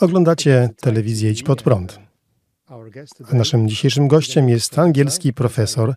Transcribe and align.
Oglądacie 0.00 0.70
telewizję 0.80 1.30
Idź 1.30 1.42
Pod 1.42 1.62
Prąd. 1.62 1.98
A 3.30 3.34
naszym 3.34 3.68
dzisiejszym 3.68 4.08
gościem 4.08 4.48
jest 4.48 4.78
angielski 4.78 5.32
profesor, 5.32 5.94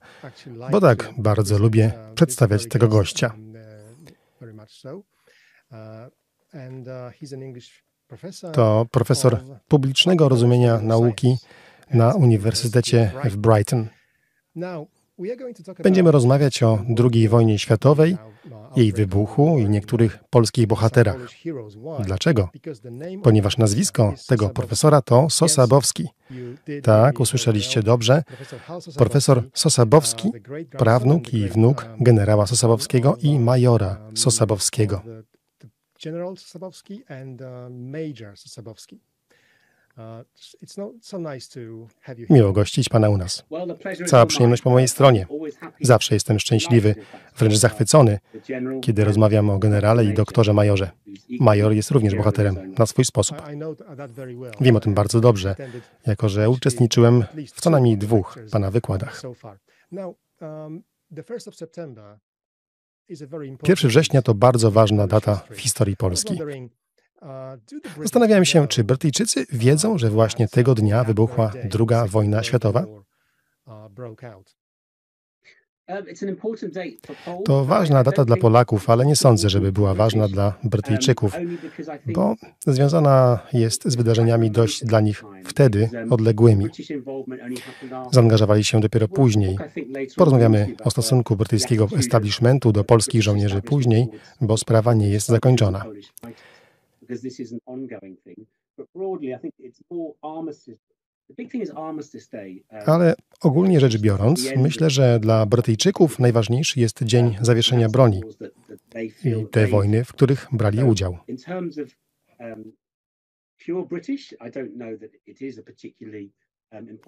bo 0.71 0.81
tak 0.81 1.09
bardzo 1.17 1.57
lubię 1.57 1.93
przedstawiać 2.15 2.67
tego 2.67 2.87
gościa. 2.87 3.35
To 8.53 8.85
profesor 8.91 9.39
publicznego 9.67 10.29
rozumienia 10.29 10.79
nauki 10.81 11.37
na 11.93 12.15
Uniwersytecie 12.15 13.11
w 13.23 13.37
Brighton. 13.37 13.87
Będziemy 15.83 16.11
rozmawiać 16.11 16.63
o 16.63 16.85
II 17.13 17.29
wojnie 17.29 17.59
światowej, 17.59 18.17
jej 18.75 18.93
wybuchu 18.93 19.59
i 19.59 19.69
niektórych 19.69 20.19
polskich 20.29 20.67
bohaterach. 20.67 21.17
Dlaczego? 22.05 22.49
Ponieważ 23.23 23.57
nazwisko 23.57 24.13
tego 24.27 24.49
profesora 24.49 25.01
to 25.01 25.29
Sosabowski. 25.29 26.07
Tak, 26.83 27.19
usłyszeliście 27.19 27.83
dobrze. 27.83 28.23
Profesor 28.97 29.43
Sosabowski, 29.53 30.31
prawnuk 30.77 31.33
i 31.33 31.47
wnuk 31.47 31.85
generała 31.99 32.47
Sosabowskiego 32.47 33.17
i 33.21 33.39
majora 33.39 33.97
Sosabowskiego. 34.15 35.01
General 36.03 36.37
Sosabowski 36.37 37.03
and 37.07 37.41
Major 37.71 38.37
Sosabowski. 38.37 38.99
Miło 42.29 42.53
gościć 42.53 42.89
Pana 42.89 43.09
u 43.09 43.17
nas. 43.17 43.43
Cała 44.07 44.25
przyjemność 44.25 44.61
po 44.61 44.69
mojej 44.69 44.87
stronie. 44.87 45.27
Zawsze 45.81 46.15
jestem 46.15 46.39
szczęśliwy, 46.39 46.95
wręcz 47.37 47.55
zachwycony, 47.55 48.19
kiedy 48.81 49.03
rozmawiam 49.03 49.49
o 49.49 49.59
generale 49.59 50.05
i 50.05 50.13
doktorze 50.13 50.53
majorze. 50.53 50.91
Major 51.39 51.73
jest 51.73 51.91
również 51.91 52.15
bohaterem 52.15 52.75
na 52.77 52.85
swój 52.85 53.05
sposób. 53.05 53.37
Wiem 54.61 54.75
o 54.75 54.79
tym 54.79 54.93
bardzo 54.93 55.19
dobrze, 55.19 55.55
jako 56.07 56.29
że 56.29 56.49
uczestniczyłem 56.49 57.23
w 57.53 57.61
co 57.61 57.69
najmniej 57.69 57.97
dwóch 57.97 58.35
Pana 58.51 58.71
wykładach. 58.71 59.21
1 63.67 63.89
września 63.89 64.21
to 64.21 64.33
bardzo 64.33 64.71
ważna 64.71 65.07
data 65.07 65.41
w 65.51 65.59
historii 65.59 65.97
Polski. 65.97 66.39
Zastanawiałem 68.01 68.45
się, 68.45 68.67
czy 68.67 68.83
Brytyjczycy 68.83 69.45
wiedzą, 69.51 69.97
że 69.97 70.09
właśnie 70.09 70.47
tego 70.47 70.75
dnia 70.75 71.03
wybuchła 71.03 71.51
II 71.79 72.09
wojna 72.09 72.43
światowa? 72.43 72.85
To 77.45 77.65
ważna 77.65 78.03
data 78.03 78.25
dla 78.25 78.37
Polaków, 78.37 78.89
ale 78.89 79.05
nie 79.05 79.15
sądzę, 79.15 79.49
żeby 79.49 79.71
była 79.71 79.93
ważna 79.93 80.27
dla 80.27 80.53
Brytyjczyków, 80.63 81.33
bo 82.05 82.35
związana 82.67 83.39
jest 83.53 83.83
z 83.85 83.95
wydarzeniami 83.95 84.51
dość 84.51 84.85
dla 84.85 85.01
nich 85.01 85.23
wtedy 85.45 85.89
odległymi. 86.09 86.65
Zaangażowali 88.11 88.63
się 88.63 88.79
dopiero 88.79 89.07
później. 89.07 89.57
Porozmawiamy 90.15 90.75
o 90.83 90.91
stosunku 90.91 91.35
brytyjskiego 91.35 91.87
establishmentu 91.97 92.71
do 92.71 92.83
polskich 92.83 93.23
żołnierzy 93.23 93.61
później, 93.61 94.07
bo 94.41 94.57
sprawa 94.57 94.93
nie 94.93 95.09
jest 95.09 95.27
zakończona 95.27 95.85
because 97.09 97.21
this 97.29 97.39
is 97.39 97.53
an 97.53 97.59
ongoing 97.65 98.17
thing. 98.23 98.47
But 98.77 98.87
broadly, 98.95 99.33
I 99.33 99.39
think 99.39 99.53
it's 99.59 99.81
more 99.91 100.13
armistice. 100.21 100.79
Um, 101.31 102.81
Ale 102.85 103.15
ogólnie 103.41 103.79
rzecz 103.79 103.97
biorąc, 103.97 104.49
myślę, 104.57 104.89
że 104.89 105.19
dla 105.19 105.45
Brytyjczyków 105.45 106.19
najważniejszy 106.19 106.79
jest 106.79 107.03
dzień 107.03 107.37
zawieszenia 107.41 107.89
broni 107.89 108.21
i 109.23 109.45
te 109.51 109.67
wojny, 109.67 110.03
w 110.03 110.13
których 110.13 110.47
brali 110.51 110.83
udział. 110.83 111.17
Um, 112.39 112.71
um, 116.71 116.99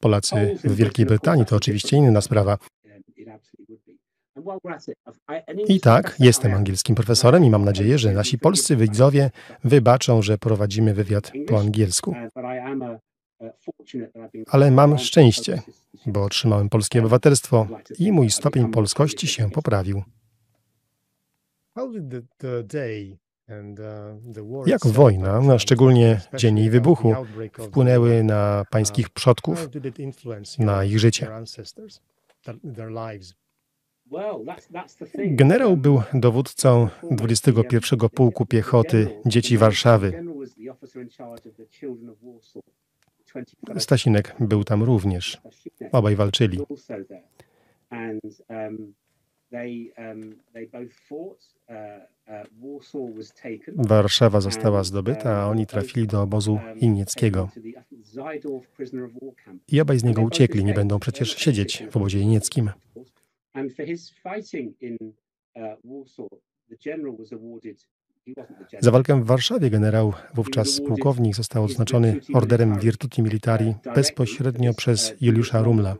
Polacy 0.00 0.58
w 0.64 0.74
Wielkiej 0.74 1.06
Brytanii 1.06 1.46
to 1.46 1.56
oczywiście 1.56 1.96
inna 1.96 2.20
sprawa. 2.20 2.58
I 5.68 5.80
tak, 5.80 6.16
jestem 6.18 6.54
angielskim 6.54 6.94
profesorem 6.94 7.44
i 7.44 7.50
mam 7.50 7.64
nadzieję, 7.64 7.98
że 7.98 8.12
nasi 8.12 8.38
polscy 8.38 8.76
widzowie 8.76 9.30
wybaczą, 9.64 10.22
że 10.22 10.38
prowadzimy 10.38 10.94
wywiad 10.94 11.32
po 11.46 11.60
angielsku. 11.60 12.14
Ale 14.46 14.70
mam 14.70 14.98
szczęście, 14.98 15.62
bo 16.06 16.24
otrzymałem 16.24 16.68
polskie 16.68 17.00
obywatelstwo 17.00 17.66
i 17.98 18.12
mój 18.12 18.30
stopień 18.30 18.70
polskości 18.70 19.26
się 19.26 19.50
poprawił. 19.50 20.02
Jak 24.66 24.86
wojna, 24.86 25.40
a 25.54 25.58
szczególnie 25.58 26.20
dzień 26.36 26.58
jej 26.58 26.70
wybuchu, 26.70 27.14
wpłynęły 27.52 28.24
na 28.24 28.64
pańskich 28.70 29.10
przodków, 29.10 29.68
na 30.58 30.84
ich 30.84 30.98
życie? 30.98 31.28
Generał 35.26 35.76
był 35.76 36.02
dowódcą 36.14 36.88
21 37.10 38.08
Pułku 38.08 38.46
Piechoty 38.46 39.20
Dzieci 39.26 39.58
Warszawy. 39.58 40.24
Stasinek 43.78 44.36
był 44.40 44.64
tam 44.64 44.82
również. 44.82 45.40
Obaj 45.92 46.16
walczyli. 46.16 46.58
Warszawa 53.76 54.40
została 54.40 54.84
zdobyta, 54.84 55.36
a 55.36 55.46
oni 55.46 55.66
trafili 55.66 56.06
do 56.06 56.22
obozu 56.22 56.58
Inieckiego. 56.76 57.48
I 59.68 59.80
obaj 59.80 59.98
z 59.98 60.04
niego 60.04 60.22
uciekli, 60.22 60.64
nie 60.64 60.74
będą 60.74 60.98
przecież 60.98 61.36
siedzieć 61.36 61.84
w 61.90 61.96
obozie 61.96 62.20
inieckim. 62.20 62.70
And 63.56 63.72
for 63.72 63.86
his 63.86 64.10
fighting 64.10 64.74
in 64.80 64.96
uh, 65.56 65.76
Warsaw, 65.84 66.28
the 66.68 66.76
general 66.76 67.16
was 67.18 67.32
awarded 67.32 67.86
za 68.80 68.90
walkę 68.90 69.22
w 69.22 69.26
Warszawie 69.26 69.70
generał, 69.70 70.12
wówczas 70.34 70.80
pułkownik, 70.80 71.34
został 71.34 71.64
odznaczony 71.64 72.20
orderem 72.34 72.78
Virtuti 72.78 73.22
Militari 73.22 73.74
bezpośrednio 73.94 74.74
przez 74.74 75.14
Juliusza 75.20 75.62
Rumla. 75.62 75.96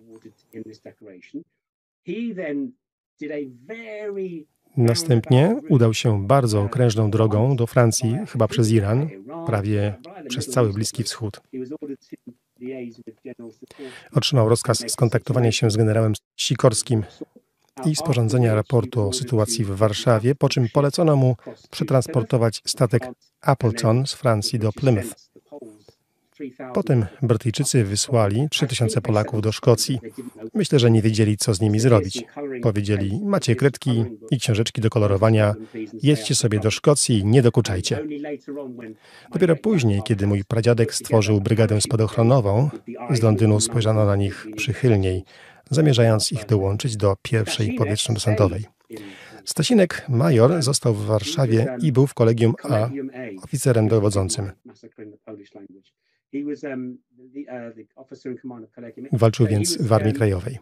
Następnie 4.77 5.61
udał 5.69 5.95
się 5.95 6.27
bardzo 6.27 6.62
okrężną 6.62 7.11
drogą 7.11 7.56
do 7.56 7.66
Francji, 7.66 8.16
chyba 8.28 8.49
przez 8.49 8.71
Iran, 8.71 9.09
prawie 9.47 9.95
przez 10.28 10.47
cały 10.47 10.72
Bliski 10.72 11.03
Wschód. 11.03 11.41
Otrzymał 14.12 14.49
rozkaz 14.49 14.84
skontaktowania 14.89 15.53
się 15.53 15.71
z 15.71 15.77
generałem 15.77 16.12
Sikorskim 16.37 17.05
i 17.85 17.97
sporządzenia 17.97 18.55
raportu 18.55 19.09
o 19.09 19.13
sytuacji 19.13 19.65
w 19.65 19.71
Warszawie, 19.71 20.35
po 20.35 20.49
czym 20.49 20.69
polecono 20.73 21.17
mu 21.17 21.37
przetransportować 21.71 22.63
statek 22.67 23.09
Appleton 23.41 24.07
z 24.07 24.15
Francji 24.15 24.59
do 24.59 24.73
Plymouth. 24.73 25.15
Potem 26.75 27.07
Brytyjczycy 27.23 27.85
wysłali 27.85 28.49
3000 28.51 29.01
Polaków 29.01 29.43
do 29.43 29.53
Szkocji. 29.53 29.99
Myślę, 30.55 30.79
że 30.79 30.91
nie 30.91 31.03
wiedzieli, 31.03 31.37
co 31.37 31.55
z 31.55 31.61
nimi 31.61 31.81
zrobić. 31.81 32.25
Powiedzieli: 32.63 33.21
Macie 33.25 33.57
kredki 33.57 34.05
i 34.31 34.39
książeczki 34.39 34.81
do 34.81 34.91
kolorowania, 34.91 35.55
jedźcie 36.03 36.35
sobie 36.35 36.61
do 36.61 36.71
Szkocji 36.71 37.25
nie 37.25 37.43
dokuczajcie. 37.43 38.05
Dopiero 39.33 39.57
później, 39.57 40.03
kiedy 40.05 40.27
mój 40.27 40.45
pradziadek 40.45 40.95
stworzył 40.95 41.41
brygadę 41.41 41.81
spadochronową, 41.81 42.71
z 43.11 43.22
Londynu 43.22 43.61
spojrzano 43.61 44.07
na 44.07 44.17
nich 44.17 44.47
przychylniej 44.57 45.25
zamierzając 45.71 46.33
ich 46.33 46.47
dołączyć 46.47 46.97
do 46.97 47.16
pierwszej 47.22 47.77
powietrzno-desantowej. 47.78 48.65
Stasinek 49.45 50.07
major 50.09 50.63
został 50.63 50.95
w 50.95 51.07
Warszawie 51.07 51.77
i 51.83 51.92
był 51.92 52.07
w 52.07 52.15
kolegium 52.15 52.54
A 52.63 52.91
oficerem 53.42 53.89
dowodzącym. 53.89 54.51
Walczył 59.13 59.47
więc 59.47 59.83
w 59.83 59.92
Armii 59.92 60.15
Krajowej. 60.15 60.59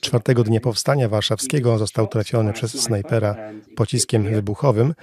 Czwartego 0.00 0.44
dnia 0.44 0.60
powstania 0.60 1.08
warszawskiego 1.08 1.78
został 1.78 2.08
trafiony 2.08 2.52
przez 2.52 2.82
snajpera 2.82 3.52
pociskiem 3.76 4.22
wybuchowym 4.22 4.94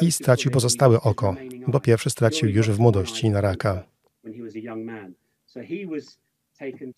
i 0.00 0.12
stracił 0.12 0.50
pozostałe 0.50 1.00
oko, 1.00 1.36
bo 1.66 1.80
pierwszy 1.80 2.10
stracił 2.10 2.48
już 2.48 2.70
w 2.70 2.78
młodości 2.78 3.30
na 3.30 3.40
raka. 3.40 3.84
Um, 5.56 6.92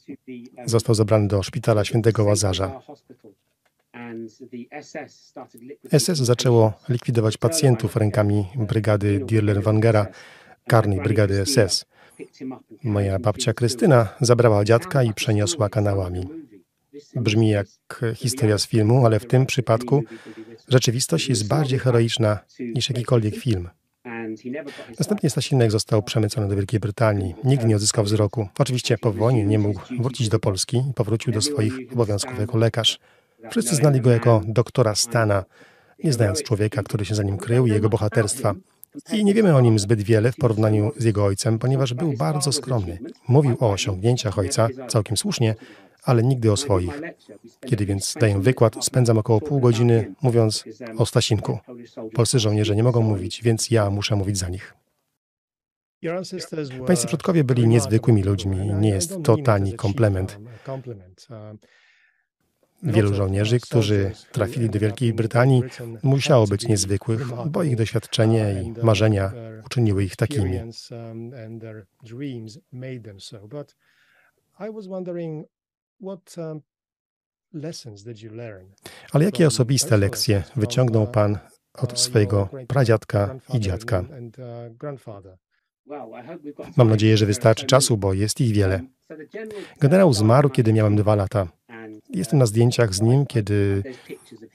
Został 0.66 0.94
zabrany 0.94 1.28
do 1.28 1.42
szpitala 1.42 1.84
świętego 1.84 2.24
Łazarza. 2.24 2.80
SS 5.98 6.18
zaczęło 6.18 6.72
likwidować 6.88 7.36
pacjentów 7.36 7.96
rękami 7.96 8.46
brygady 8.56 9.20
Dirler-Wangera, 9.20 10.06
karnej 10.66 11.00
brygady 11.00 11.46
SS. 11.46 11.84
Moja 12.84 13.18
babcia 13.18 13.52
Krystyna 13.52 14.08
zabrała 14.20 14.64
dziadka 14.64 15.02
i 15.02 15.14
przeniosła 15.14 15.68
kanałami. 15.68 16.28
Brzmi 17.14 17.50
jak 17.50 17.66
historia 18.14 18.58
z 18.58 18.66
filmu, 18.66 19.06
ale 19.06 19.20
w 19.20 19.26
tym 19.26 19.46
przypadku 19.46 20.04
Rzeczywistość 20.68 21.28
jest 21.28 21.48
bardziej 21.48 21.78
heroiczna 21.78 22.38
niż 22.60 22.90
jakikolwiek 22.90 23.36
film. 23.36 23.68
Następnie 24.98 25.30
Stasinek 25.30 25.70
został 25.70 26.02
przemycony 26.02 26.48
do 26.48 26.56
Wielkiej 26.56 26.80
Brytanii. 26.80 27.34
Nigdy 27.44 27.66
nie 27.66 27.76
odzyskał 27.76 28.04
wzroku. 28.04 28.48
Oczywiście 28.58 28.98
po 28.98 29.12
wojnie 29.12 29.44
nie 29.44 29.58
mógł 29.58 29.80
wrócić 30.00 30.28
do 30.28 30.38
Polski 30.38 30.76
i 30.76 30.94
powrócił 30.94 31.32
do 31.32 31.40
swoich 31.40 31.74
obowiązków 31.92 32.38
jako 32.38 32.58
lekarz. 32.58 32.98
Wszyscy 33.50 33.76
znali 33.76 34.00
go 34.00 34.10
jako 34.10 34.42
doktora 34.46 34.94
Stana, 34.94 35.44
nie 36.04 36.12
znając 36.12 36.42
człowieka, 36.42 36.82
który 36.82 37.04
się 37.04 37.14
za 37.14 37.22
nim 37.22 37.36
krył 37.36 37.66
i 37.66 37.70
jego 37.70 37.88
bohaterstwa. 37.88 38.54
I 39.12 39.24
nie 39.24 39.34
wiemy 39.34 39.56
o 39.56 39.60
nim 39.60 39.78
zbyt 39.78 40.02
wiele 40.02 40.32
w 40.32 40.36
porównaniu 40.36 40.92
z 40.96 41.04
jego 41.04 41.24
ojcem, 41.24 41.58
ponieważ 41.58 41.94
był 41.94 42.12
bardzo 42.12 42.52
skromny. 42.52 42.98
Mówił 43.28 43.56
o 43.60 43.70
osiągnięciach 43.70 44.38
ojca, 44.38 44.68
całkiem 44.88 45.16
słusznie, 45.16 45.54
ale 46.02 46.22
nigdy 46.22 46.52
o 46.52 46.56
swoich. 46.56 47.00
Kiedy 47.66 47.86
więc 47.86 48.14
daję 48.20 48.40
wykład, 48.40 48.84
spędzam 48.84 49.18
około 49.18 49.40
pół 49.40 49.60
godziny 49.60 50.14
mówiąc 50.22 50.64
o 50.98 51.06
Stasinku. 51.06 51.58
Polscy 52.14 52.38
żołnierze 52.38 52.76
nie 52.76 52.82
mogą 52.82 53.02
mówić, 53.02 53.42
więc 53.42 53.70
ja 53.70 53.90
muszę 53.90 54.16
mówić 54.16 54.38
za 54.38 54.48
nich. 54.48 54.74
Pańscy 56.86 57.06
przodkowie 57.06 57.44
byli 57.44 57.66
niezwykłymi 57.66 58.22
ludźmi. 58.22 58.56
Nie 58.80 58.90
jest 58.90 59.22
to 59.24 59.36
tani 59.36 59.74
komplement. 59.74 60.38
Wielu 62.82 63.14
żołnierzy, 63.14 63.60
którzy 63.60 64.12
trafili 64.32 64.70
do 64.70 64.78
Wielkiej 64.78 65.12
Brytanii, 65.12 65.62
musiało 66.02 66.46
być 66.46 66.68
niezwykłych, 66.68 67.26
bo 67.46 67.62
ich 67.62 67.76
doświadczenie 67.76 68.62
i 68.62 68.84
marzenia 68.84 69.32
uczyniły 69.66 70.04
ich 70.04 70.16
takimi. 70.16 70.60
Ale 79.12 79.24
jakie 79.24 79.46
osobiste 79.46 79.96
lekcje 79.98 80.42
wyciągnął 80.56 81.06
Pan 81.06 81.38
od 81.74 82.00
swojego 82.00 82.48
pradziadka 82.68 83.38
i 83.54 83.60
dziadka? 83.60 84.04
Mam 86.76 86.88
nadzieję, 86.88 87.16
że 87.16 87.26
wystarczy 87.26 87.66
czasu, 87.66 87.96
bo 87.96 88.12
jest 88.12 88.40
ich 88.40 88.54
wiele. 88.54 88.80
Generał 89.80 90.12
zmarł, 90.12 90.50
kiedy 90.50 90.72
miałem 90.72 90.96
dwa 90.96 91.14
lata. 91.14 91.48
Jestem 92.10 92.38
na 92.38 92.46
zdjęciach 92.46 92.94
z 92.94 93.00
nim, 93.00 93.26
kiedy 93.26 93.82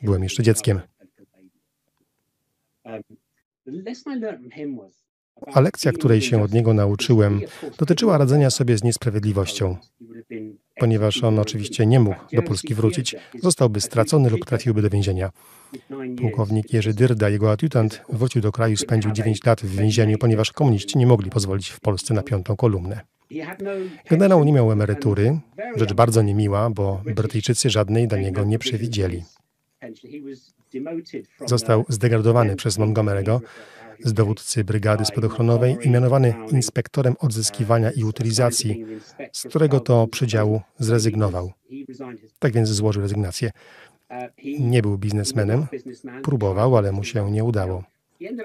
byłem 0.03 0.23
jeszcze 0.23 0.44
dzieckiem. 0.44 0.81
A 5.53 5.59
lekcja, 5.61 5.91
której 5.91 6.21
się 6.21 6.44
od 6.44 6.53
niego 6.53 6.73
nauczyłem, 6.73 7.41
dotyczyła 7.77 8.17
radzenia 8.17 8.49
sobie 8.49 8.77
z 8.77 8.83
niesprawiedliwością. 8.83 9.77
Ponieważ 10.79 11.24
on 11.24 11.39
oczywiście 11.39 11.85
nie 11.85 12.00
mógł 12.00 12.19
do 12.33 12.41
Polski 12.41 12.75
wrócić, 12.75 13.15
zostałby 13.44 13.81
stracony 13.81 14.29
lub 14.29 14.45
trafiłby 14.45 14.81
do 14.81 14.89
więzienia. 14.89 15.29
Pułkownik 16.18 16.74
Jerzy 16.74 16.94
Dyrda, 16.94 17.29
jego 17.29 17.51
adiutant, 17.51 18.01
wrócił 18.09 18.41
do 18.41 18.51
kraju, 18.51 18.77
spędził 18.77 19.12
9 19.12 19.45
lat 19.45 19.62
w 19.62 19.75
więzieniu, 19.75 20.18
ponieważ 20.18 20.51
komuniści 20.51 20.97
nie 20.97 21.07
mogli 21.07 21.29
pozwolić 21.29 21.69
w 21.69 21.79
Polsce 21.79 22.13
na 22.13 22.24
piątą 22.24 22.56
kolumnę. 22.56 23.01
Generał 24.09 24.44
nie 24.44 24.53
miał 24.53 24.71
emerytury, 24.71 25.39
rzecz 25.75 25.94
bardzo 25.94 26.21
niemiła, 26.21 26.69
bo 26.69 27.01
Brytyjczycy 27.15 27.69
żadnej 27.69 28.07
dla 28.07 28.18
niego 28.18 28.44
nie 28.44 28.59
przewidzieli. 28.59 29.23
Został 31.45 31.85
zdegradowany 31.89 32.56
przez 32.56 32.77
Montgomery'ego 32.79 33.39
z 34.03 34.13
dowódcy 34.13 34.63
brygady 34.63 35.06
spadochronowej 35.06 35.77
i 35.83 35.89
mianowany 35.89 36.33
inspektorem 36.51 37.15
odzyskiwania 37.19 37.91
i 37.91 38.03
utylizacji, 38.03 38.85
z 39.31 39.44
którego 39.47 39.79
to 39.79 40.07
przydziału 40.07 40.62
zrezygnował. 40.79 41.51
Tak 42.39 42.53
więc 42.53 42.69
złożył 42.69 43.01
rezygnację. 43.01 43.51
Nie 44.59 44.81
był 44.81 44.97
biznesmenem, 44.97 45.65
próbował, 46.23 46.77
ale 46.77 46.91
mu 46.91 47.03
się 47.03 47.31
nie 47.31 47.44
udało. 47.44 47.83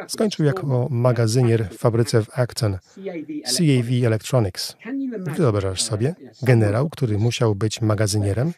Skończył 0.08 0.44
jako 0.46 0.88
magazynier 0.90 1.68
w 1.68 1.76
fabryce 1.78 2.22
w 2.22 2.38
Acton, 2.38 2.78
CAV 3.44 4.06
Electronics. 4.06 4.76
Wyobrażasz 5.36 5.82
sobie? 5.82 6.14
Generał, 6.42 6.88
który 6.88 7.18
musiał 7.18 7.54
być 7.54 7.80
magazynierem? 7.80 8.52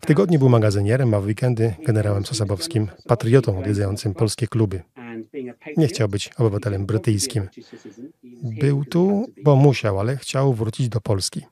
W 0.00 0.06
tygodniu 0.06 0.38
był 0.38 0.48
magazynierem, 0.48 1.14
a 1.14 1.20
w 1.20 1.26
weekendy 1.26 1.74
generałem 1.86 2.26
Sosabowskim, 2.26 2.88
patriotą 3.06 3.58
odwiedzającym 3.58 4.14
polskie 4.14 4.46
kluby. 4.46 4.82
Nie 5.76 5.86
chciał 5.86 6.08
być 6.08 6.30
obywatelem 6.38 6.86
brytyjskim. 6.86 7.48
Był 8.42 8.84
tu, 8.84 9.26
bo 9.44 9.56
musiał, 9.56 10.00
ale 10.00 10.16
chciał 10.16 10.54
wrócić 10.54 10.88
do 10.88 11.00
Polski. 11.00 11.42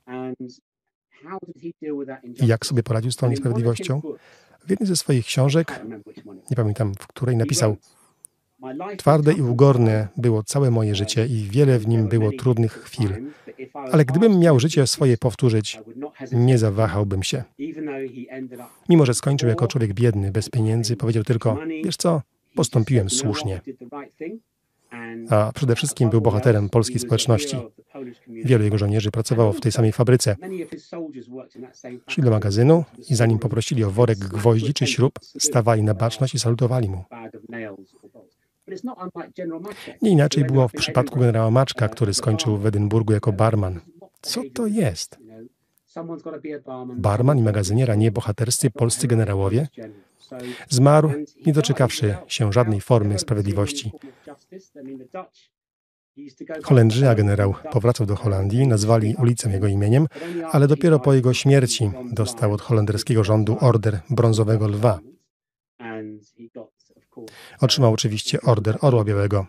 I 2.42 2.46
jak 2.46 2.66
sobie 2.66 2.82
poradził 2.82 3.12
z 3.12 3.16
tą 3.16 3.30
niesprawiedliwością? 3.30 4.02
W 4.66 4.70
jednej 4.70 4.86
ze 4.86 4.96
swoich 4.96 5.26
książek, 5.26 5.80
nie 6.50 6.56
pamiętam 6.56 6.94
w 6.94 7.06
której, 7.06 7.36
napisał: 7.36 7.76
Twarde 8.96 9.32
i 9.32 9.42
ugorne 9.42 10.08
było 10.16 10.42
całe 10.42 10.70
moje 10.70 10.94
życie 10.94 11.26
i 11.26 11.48
wiele 11.50 11.78
w 11.78 11.88
nim 11.88 12.08
było 12.08 12.30
trudnych 12.38 12.72
chwil. 12.72 13.10
Ale 13.92 14.04
gdybym 14.04 14.38
miał 14.38 14.60
życie 14.60 14.86
swoje 14.86 15.16
powtórzyć, 15.16 15.80
nie 16.32 16.58
zawahałbym 16.58 17.22
się. 17.22 17.44
Mimo, 18.88 19.06
że 19.06 19.14
skończył 19.14 19.48
jako 19.48 19.68
człowiek 19.68 19.94
biedny, 19.94 20.32
bez 20.32 20.50
pieniędzy, 20.50 20.96
powiedział 20.96 21.24
tylko: 21.24 21.58
Wiesz 21.84 21.96
co, 21.96 22.22
postąpiłem 22.54 23.10
słusznie 23.10 23.60
a 25.30 25.52
przede 25.54 25.74
wszystkim 25.74 26.10
był 26.10 26.20
bohaterem 26.20 26.68
polskiej 26.68 26.98
społeczności. 26.98 27.56
Wielu 28.28 28.64
jego 28.64 28.78
żołnierzy 28.78 29.10
pracowało 29.10 29.52
w 29.52 29.60
tej 29.60 29.72
samej 29.72 29.92
fabryce. 29.92 30.36
Szli 32.06 32.22
do 32.22 32.30
magazynu 32.30 32.84
i 33.10 33.14
zanim 33.14 33.38
poprosili 33.38 33.84
o 33.84 33.90
worek 33.90 34.18
gwoździ 34.18 34.74
czy 34.74 34.86
śrub, 34.86 35.18
stawali 35.22 35.82
na 35.82 35.94
baczność 35.94 36.34
i 36.34 36.38
salutowali 36.38 36.88
mu. 36.88 37.04
Nie 40.02 40.10
inaczej 40.10 40.44
było 40.44 40.68
w 40.68 40.72
przypadku 40.72 41.18
generała 41.18 41.50
Maczka, 41.50 41.88
który 41.88 42.14
skończył 42.14 42.56
w 42.56 42.66
Edynburgu 42.66 43.12
jako 43.12 43.32
barman. 43.32 43.80
Co 44.22 44.42
to 44.54 44.66
jest? 44.66 45.18
Barman 46.96 47.38
i 47.38 47.42
magazyniera 47.42 47.94
nie 47.94 48.10
bohaterscy 48.10 48.70
polscy 48.70 49.06
generałowie? 49.06 49.68
Zmarł, 50.68 51.10
nie 51.46 51.52
doczekawszy 51.52 52.16
się 52.26 52.52
żadnej 52.52 52.80
formy 52.80 53.18
sprawiedliwości. 53.18 53.92
Holendrzy, 56.64 57.08
a 57.08 57.14
generał 57.14 57.54
powracał 57.72 58.06
do 58.06 58.16
Holandii, 58.16 58.66
nazwali 58.66 59.16
ulicę 59.18 59.50
jego 59.50 59.66
imieniem, 59.66 60.06
ale 60.52 60.68
dopiero 60.68 60.98
po 61.00 61.14
jego 61.14 61.34
śmierci 61.34 61.90
dostał 62.12 62.52
od 62.52 62.60
holenderskiego 62.60 63.24
rządu 63.24 63.56
order 63.60 64.00
brązowego 64.10 64.68
lwa. 64.68 64.98
Otrzymał 67.60 67.92
oczywiście 67.92 68.40
order 68.40 68.78
Orła 68.80 69.04
Białego. 69.04 69.46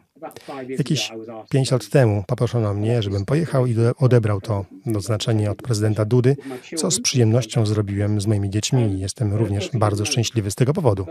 Jakieś 0.70 1.12
pięć 1.50 1.72
lat 1.72 1.90
temu 1.90 2.24
poproszono 2.28 2.74
mnie, 2.74 3.02
żebym 3.02 3.26
pojechał 3.26 3.66
i 3.66 3.76
odebrał 3.98 4.42
to 4.42 4.66
doznaczenie 4.86 5.52
od 5.52 5.62
prezydenta 5.62 6.06
Dudy, 6.06 6.36
co 6.76 6.92
z 6.92 7.02
przyjemnością 7.02 7.66
zrobiłem 7.66 8.22
z 8.22 8.28
moimi 8.28 8.50
dziećmi 8.50 8.84
i 8.84 9.00
jestem 9.00 9.34
również 9.34 9.70
bardzo 9.74 10.06
szczęśliwy 10.06 10.52
z 10.52 10.56
tego 10.56 10.74
powodu. 10.74 11.06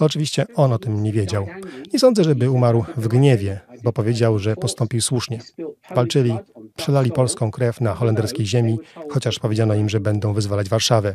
Oczywiście 0.00 0.46
on 0.54 0.72
o 0.72 0.78
tym 0.78 1.02
nie 1.02 1.12
wiedział. 1.12 1.46
Nie 1.92 1.98
sądzę, 1.98 2.24
żeby 2.24 2.50
umarł 2.50 2.84
w 2.96 3.08
gniewie, 3.08 3.60
bo 3.84 3.92
powiedział, 3.92 4.38
że 4.38 4.56
postąpił 4.56 5.00
słusznie. 5.00 5.38
Walczyli, 5.94 6.34
przelali 6.76 7.12
polską 7.12 7.50
krew 7.50 7.80
na 7.80 7.94
holenderskiej 7.94 8.46
ziemi, 8.46 8.78
chociaż 9.10 9.38
powiedziano 9.38 9.74
im, 9.74 9.88
że 9.88 10.00
będą 10.00 10.32
wyzwalać 10.32 10.68
Warszawę. 10.68 11.14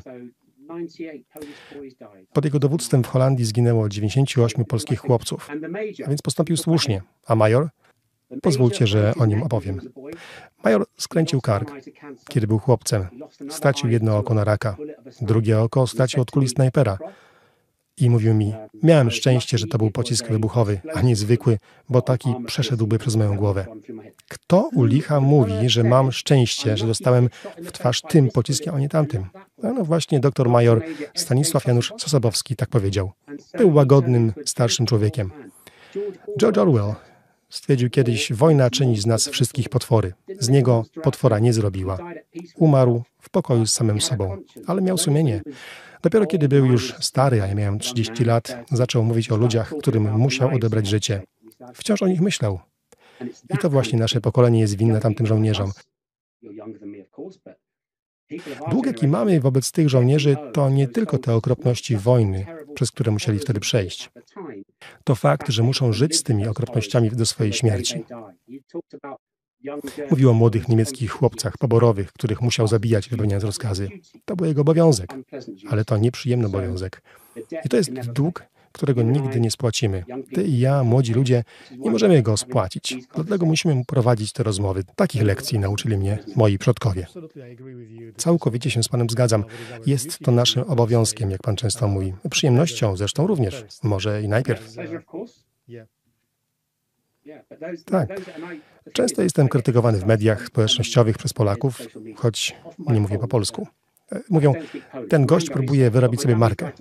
Pod 2.34 2.46
jego 2.46 2.60
dowództwem 2.60 3.04
w 3.04 3.08
Holandii 3.08 3.46
zginęło 3.46 3.90
98 3.90 4.66
polskich 4.66 5.00
chłopców, 5.00 5.50
a 6.06 6.10
więc 6.10 6.22
postąpił 6.22 6.58
słusznie. 6.58 7.02
A 7.28 7.36
major? 7.36 7.70
Pozwólcie, 8.42 8.88
że 8.88 9.13
o 9.20 9.25
nim 9.25 9.44
opowiem. 9.44 9.82
Major 10.63 10.86
skręcił 10.98 11.42
kark, 11.42 11.72
kiedy 12.30 12.48
był 12.48 12.60
chłopcem. 12.60 13.08
Stracił 13.50 13.90
jedno 13.90 14.18
oko 14.18 14.34
na 14.34 14.44
raka, 14.44 14.75
drugie 15.22 15.60
oko 15.60 15.88
stracił 15.88 16.22
od 16.22 16.32
kuli 16.32 16.50
snajpera. 16.50 16.98
I 17.98 18.10
mówił 18.10 18.34
mi, 18.34 18.54
miałem 18.84 19.12
szczęście, 19.12 19.58
że 19.58 19.68
to 19.68 19.78
był 19.78 19.92
pocisk 19.92 20.28
wybuchowy, 20.28 20.82
a 20.94 21.02
nie 21.02 21.16
zwykły, 21.16 21.58
bo 21.90 22.02
taki 22.02 22.30
przeszedłby 22.46 23.00
przez 23.00 23.16
moją 23.16 23.38
głowę. 23.38 23.66
Kto 24.30 24.70
u 24.74 24.84
licha 24.84 25.20
mówi, 25.20 25.70
że 25.70 25.84
mam 25.84 26.12
szczęście, 26.12 26.78
że 26.78 26.88
dostałem 26.88 27.30
w 27.58 27.72
twarz 27.72 28.02
tym 28.02 28.30
pociskiem, 28.30 28.76
a 28.76 28.80
nie 28.80 28.90
tamtym? 28.90 29.26
No, 29.64 29.74
no 29.74 29.84
właśnie 29.84 30.20
doktor 30.20 30.50
major 30.50 30.84
Stanisław 31.16 31.68
Janusz 31.68 31.94
Sosobowski 31.98 32.56
tak 32.56 32.70
powiedział. 32.70 33.12
Był 33.58 33.74
łagodnym, 33.74 34.34
starszym 34.46 34.86
człowiekiem. 34.86 35.32
George 36.40 36.58
Orwell 36.58 36.94
stwierdził 37.50 37.90
kiedyś, 37.90 38.34
wojna 38.34 38.70
czyni 38.70 38.98
z 38.98 39.06
nas 39.06 39.28
wszystkich 39.28 39.70
potwory. 39.70 40.14
Z 40.40 40.50
niego 40.50 40.86
potwora 41.04 41.40
nie 41.40 41.54
zrobiła. 41.54 41.98
Umarł 42.56 43.04
w 43.20 43.30
pokoju 43.30 43.66
z 43.66 43.74
samym 43.74 44.02
sobą, 44.02 44.38
ale 44.68 44.82
miał 44.82 44.98
sumienie. 44.98 45.42
Dopiero 46.03 46.25
kiedy 46.25 46.48
był 46.48 46.65
już 46.65 46.93
stary, 47.00 47.41
a 47.41 47.48
ja 47.48 47.55
miałem 47.55 47.79
30 47.79 48.25
lat, 48.25 48.65
zaczął 48.72 49.03
mówić 49.03 49.31
o 49.31 49.38
ludziach, 49.38 49.74
którym 49.79 50.17
musiał 50.17 50.55
odebrać 50.55 50.88
życie. 50.88 51.24
Wciąż 51.74 52.01
o 52.01 52.07
nich 52.07 52.22
myślał. 52.22 52.60
I 53.53 53.57
to 53.57 53.69
właśnie 53.69 54.00
nasze 54.00 54.22
pokolenie 54.22 54.60
jest 54.60 54.77
winne 54.77 55.00
tamtym 55.00 55.25
żołnierzom. 55.25 55.72
Dług, 58.72 58.86
jaki 58.86 59.07
mamy 59.07 59.39
wobec 59.39 59.72
tych 59.72 59.89
żołnierzy, 59.89 60.38
to 60.53 60.69
nie 60.69 60.88
tylko 60.88 61.17
te 61.17 61.36
okropności 61.36 61.98
wojny, 61.98 62.45
przez 62.75 62.91
które 62.91 63.12
musieli 63.12 63.39
wtedy 63.39 63.60
przejść. 63.60 64.10
To 65.03 65.15
fakt, 65.15 65.50
że 65.50 65.63
muszą 65.63 65.93
żyć 65.93 66.15
z 66.15 66.24
tymi 66.24 66.48
okropnościami 66.48 67.10
do 67.10 67.25
swojej 67.25 67.53
śmierci. 67.53 68.03
Mówił 70.10 70.29
o 70.29 70.34
młodych 70.34 70.67
niemieckich 70.67 71.12
chłopcach 71.12 71.58
poborowych, 71.58 72.13
których 72.13 72.41
musiał 72.41 72.67
zabijać, 72.67 73.10
wypełniając 73.10 73.43
rozkazy. 73.43 73.89
To 74.25 74.36
był 74.36 74.46
jego 74.46 74.62
obowiązek, 74.62 75.13
ale 75.70 75.86
to 75.86 75.98
nieprzyjemny 75.98 76.48
obowiązek. 76.48 77.01
I 77.65 77.70
to 77.70 77.77
jest 77.77 77.91
dług, 77.91 78.43
którego 78.74 79.01
nigdy 79.01 79.39
nie 79.39 79.51
spłacimy. 79.51 80.03
Ty 80.34 80.43
i 80.43 80.60
ja, 80.60 80.84
młodzi 80.84 81.13
ludzie, 81.13 81.43
nie 81.72 81.91
możemy 81.91 82.22
go 82.22 82.38
spłacić. 82.38 82.96
Dlatego 83.15 83.46
musimy 83.46 83.86
prowadzić 83.86 84.34
te 84.34 84.43
rozmowy. 84.43 84.84
Takich 84.96 85.22
lekcji 85.22 85.60
nauczyli 85.60 85.98
mnie 85.98 86.17
moi 86.36 86.58
przodkowie. 86.58 87.08
Całkowicie 88.17 88.72
się 88.72 88.84
z 88.84 88.88
Panem 88.88 89.10
zgadzam. 89.10 89.43
Jest 89.86 90.20
to 90.20 90.32
naszym 90.32 90.63
obowiązkiem, 90.63 91.32
jak 91.32 91.41
Pan 91.41 91.55
często 91.55 91.88
mówi. 91.88 92.13
Przyjemnością 92.29 92.98
zresztą 92.98 93.27
również. 93.27 93.65
Może 93.84 94.22
i 94.22 94.27
najpierw. 94.27 94.75
Tak. 97.86 98.10
Często 98.94 99.24
jestem 99.24 99.48
krytykowany 99.48 99.98
w 99.98 100.06
mediach 100.06 100.48
społecznościowych 100.48 101.18
przez 101.18 101.34
Polaków, 101.34 101.82
choć 102.15 102.56
nie 102.80 103.00
mówię 103.00 103.20
po 103.20 103.27
polsku. 103.27 103.68
E, 104.12 104.22
mówią, 104.30 104.53
ten 105.10 105.25
gość 105.25 105.50
próbuje 105.50 105.92
wyrobić 105.92 106.22
sobie 106.22 106.36
markę. 106.36 106.72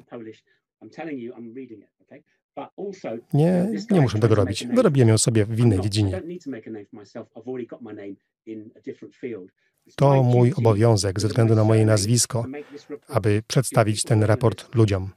Nie, 3.32 3.68
nie 3.90 4.00
muszę 4.00 4.18
tego 4.18 4.34
robić. 4.34 4.66
Wyrobiłem 4.66 5.08
ją 5.08 5.18
sobie 5.18 5.44
w 5.44 5.60
innej 5.60 5.80
dziedzinie. 5.80 6.22
To 9.96 10.22
mój 10.22 10.52
obowiązek 10.56 11.20
ze 11.20 11.28
względu 11.28 11.54
na 11.54 11.64
moje 11.64 11.86
nazwisko, 11.86 12.46
aby 13.08 13.42
przedstawić 13.46 14.02
ten 14.02 14.22
raport 14.22 14.74
ludziom. 14.74 15.10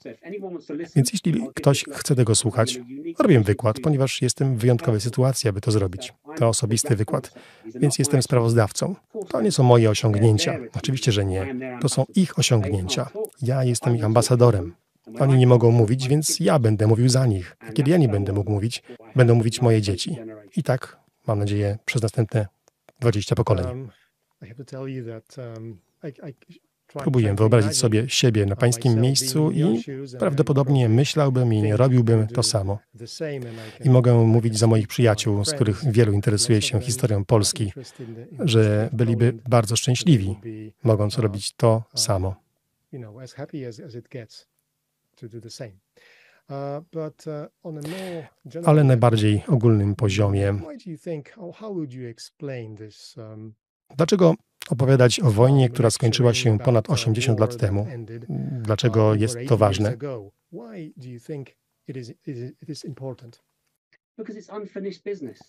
Więc 0.96 1.14
jeśli 1.14 1.48
ktoś 1.56 1.86
chce 1.92 2.16
tego 2.16 2.36
słuchać, 2.36 2.80
robię 3.20 3.40
wykład, 3.40 3.80
ponieważ 3.80 4.22
jestem 4.22 4.56
w 4.56 4.60
wyjątkowej 4.60 5.02
sytuacji, 5.02 5.50
aby 5.50 5.62
to 5.62 5.72
zrobić. 5.72 6.14
To 6.36 6.48
osobisty 6.48 6.96
wykład, 6.96 7.34
więc 7.76 8.00
jestem 8.00 8.22
sprawozdawcą. 8.22 8.96
To 9.30 9.42
nie 9.42 9.52
są 9.52 9.64
moje 9.64 9.90
osiągnięcia. 9.90 10.60
Oczywiście, 10.78 11.12
że 11.12 11.26
nie. 11.26 11.56
To 11.82 11.90
są 11.90 12.06
ich 12.16 12.40
osiągnięcia. 12.40 13.10
Ja 13.42 13.64
jestem 13.64 13.96
ich 13.96 14.04
ambasadorem. 14.04 14.76
Oni 15.20 15.38
nie 15.38 15.48
mogą 15.48 15.72
mówić, 15.72 16.08
więc 16.08 16.40
ja 16.40 16.60
będę 16.60 16.88
mówił 16.88 17.10
za 17.10 17.26
nich. 17.26 17.58
Kiedy 17.74 17.92
ja 17.92 17.98
nie 17.98 18.08
będę 18.08 18.34
mógł 18.34 18.52
mówić, 18.52 18.84
będą 19.16 19.36
mówić 19.36 19.62
moje 19.62 19.82
dzieci. 19.82 20.18
I 20.56 20.64
tak, 20.64 20.98
mam 21.28 21.40
nadzieję, 21.40 21.78
przez 21.86 22.02
następne 22.02 22.48
20 23.00 23.36
pokoleń. 23.36 23.90
Próbuję 26.94 27.36
wyobrazić 27.36 27.78
sobie 27.78 28.10
siebie 28.10 28.46
na 28.46 28.56
pańskim 28.56 29.02
miejscu 29.02 29.52
i 29.52 29.84
prawdopodobnie 30.20 30.90
myślałbym 30.90 31.54
i 31.54 31.74
robiłbym 31.74 32.28
to 32.28 32.44
samo. 32.44 32.80
I 33.84 33.90
mogę 33.90 34.14
mówić 34.14 34.60
za 34.60 34.68
moich 34.68 34.88
przyjaciół, 34.88 35.46
z 35.46 35.54
których 35.54 35.92
wielu 35.92 36.14
interesuje 36.14 36.62
się 36.62 36.82
historią 36.82 37.26
Polski, 37.26 37.74
że 38.40 38.90
byliby 38.94 39.34
bardzo 39.50 39.76
szczęśliwi, 39.76 40.36
mogąc 40.84 41.18
robić 41.18 41.54
to 41.54 41.84
samo. 41.96 42.36
Uh, 46.50 46.84
uh, 47.66 48.68
Ale 48.68 48.84
na 48.84 48.98
bardziej 48.98 49.44
ogólnym 49.48 49.96
poziomie, 49.96 50.60
um, 53.18 53.54
dlaczego 53.98 54.36
opowiadać 54.70 55.20
o 55.20 55.32
wojnie, 55.32 55.70
która 55.70 55.90
skończyła 55.90 56.34
się 56.34 56.60
ponad 56.60 56.90
80 56.90 57.40
lat 57.40 57.58
temu? 57.58 57.88
Dlaczego 58.62 59.16
jest 59.16 59.38
to 59.48 59.58
ważne? 59.58 59.98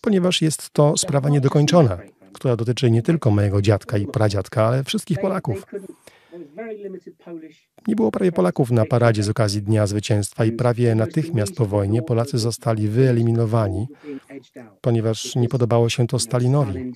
Ponieważ 0.01 0.41
jest 0.41 0.69
to 0.69 0.97
sprawa 0.97 1.29
niedokończona, 1.29 1.97
która 2.33 2.55
dotyczy 2.55 2.91
nie 2.91 3.01
tylko 3.01 3.31
mojego 3.31 3.61
dziadka 3.61 3.97
i 3.97 4.07
pradziadka, 4.07 4.65
ale 4.65 4.83
wszystkich 4.83 5.19
Polaków. 5.19 5.65
Nie 7.87 7.95
było 7.95 8.11
prawie 8.11 8.31
Polaków 8.31 8.71
na 8.71 8.85
paradzie 8.85 9.23
z 9.23 9.29
okazji 9.29 9.61
Dnia 9.61 9.87
Zwycięstwa 9.87 10.45
i 10.45 10.51
prawie 10.51 10.95
natychmiast 10.95 11.55
po 11.55 11.65
wojnie 11.65 12.01
Polacy 12.01 12.37
zostali 12.37 12.87
wyeliminowani, 12.87 13.87
ponieważ 14.81 15.35
nie 15.35 15.49
podobało 15.49 15.89
się 15.89 16.07
to 16.07 16.19
Stalinowi. 16.19 16.91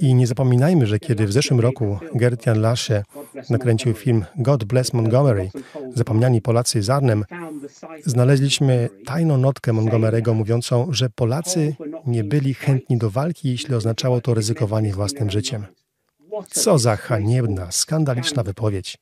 I 0.00 0.14
nie 0.14 0.26
zapominajmy, 0.26 0.86
że 0.86 0.98
kiedy 0.98 1.26
w 1.26 1.32
zeszłym 1.32 1.60
roku 1.60 1.98
Gertian 2.14 2.60
Lasche 2.60 3.02
nakręcił 3.50 3.94
film 3.94 4.24
God 4.36 4.64
Bless 4.64 4.92
Montgomery, 4.92 5.50
zapomniani 5.94 6.42
Polacy 6.42 6.82
z 6.82 6.90
Arnem, 6.90 7.24
znaleźliśmy 8.04 8.88
tajną 9.04 9.38
notkę 9.38 9.72
Montgomery'ego 9.72 10.34
mówiącą, 10.34 10.86
że 10.90 11.10
Polacy 11.10 11.74
nie 12.06 12.24
byli 12.24 12.54
chętni 12.54 12.98
do 12.98 13.10
walki, 13.10 13.50
jeśli 13.50 13.74
oznaczało 13.74 14.20
to 14.20 14.34
ryzykowanie 14.34 14.92
własnym 14.92 15.30
życiem. 15.30 15.66
Co 16.50 16.78
za 16.78 16.96
haniebna, 16.96 17.72
skandaliczna 17.72 18.42
wypowiedź. 18.42 18.98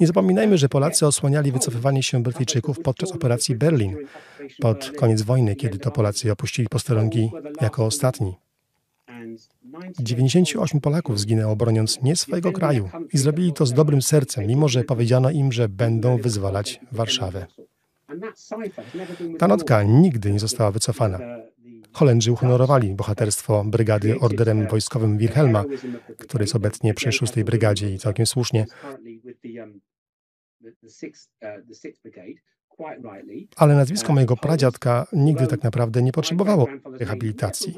Nie 0.00 0.06
zapominajmy, 0.06 0.58
że 0.58 0.68
Polacy 0.68 1.06
osłaniali 1.06 1.52
wycofywanie 1.52 2.02
się 2.02 2.22
Brytyjczyków 2.22 2.80
podczas 2.80 3.12
operacji 3.12 3.54
Berlin, 3.54 3.96
pod 4.60 4.92
koniec 4.96 5.22
wojny, 5.22 5.56
kiedy 5.56 5.78
to 5.78 5.90
Polacy 5.90 6.32
opuścili 6.32 6.68
posterunki 6.68 7.30
jako 7.60 7.84
ostatni. 7.84 8.34
98 10.00 10.80
Polaków 10.80 11.20
zginęło 11.20 11.56
broniąc 11.56 12.02
nie 12.02 12.16
swojego 12.16 12.52
kraju 12.52 12.90
i 13.12 13.18
zrobili 13.18 13.52
to 13.52 13.66
z 13.66 13.72
dobrym 13.72 14.02
sercem, 14.02 14.46
mimo 14.46 14.68
że 14.68 14.84
powiedziano 14.84 15.30
im, 15.30 15.52
że 15.52 15.68
będą 15.68 16.18
wyzwalać 16.18 16.80
Warszawę. 16.92 17.46
Ta 19.38 19.48
notka 19.48 19.82
nigdy 19.82 20.32
nie 20.32 20.40
została 20.40 20.70
wycofana. 20.70 21.18
Holendrzy 21.98 22.32
uhonorowali 22.32 22.94
bohaterstwo 22.94 23.64
brygady 23.64 24.20
orderem 24.20 24.68
wojskowym 24.68 25.18
Wilhelma, 25.18 25.64
który 26.18 26.44
jest 26.44 26.56
obecnie 26.56 26.94
przy 26.94 27.12
6 27.12 27.42
Brygadzie 27.42 27.90
i 27.94 27.98
całkiem 27.98 28.26
słusznie. 28.26 28.66
Ale 33.56 33.74
nazwisko 33.74 34.12
mojego 34.12 34.36
pradziadka 34.36 35.06
nigdy 35.12 35.46
tak 35.46 35.62
naprawdę 35.62 36.02
nie 36.02 36.12
potrzebowało 36.12 36.66
rehabilitacji, 36.98 37.74